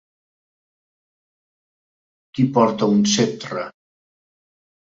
Qui 2.39 2.47
porta 2.57 2.91
un 2.97 3.07
ceptre? 3.15 3.67